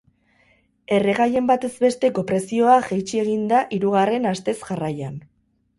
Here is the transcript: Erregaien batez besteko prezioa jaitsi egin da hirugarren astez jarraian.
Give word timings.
Erregaien 0.99 1.51
batez 1.51 1.69
besteko 1.85 2.23
prezioa 2.33 2.81
jaitsi 2.89 3.23
egin 3.27 3.47
da 3.53 3.65
hirugarren 3.79 4.31
astez 4.35 4.61
jarraian. 4.65 5.27